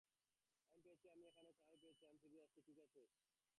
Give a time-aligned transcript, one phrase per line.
[0.67, 3.01] আমি পেয়েছি আমি এখানে আমি চাবি পেয়েছি আমি ফিরে আসছি, ঠিক আছে?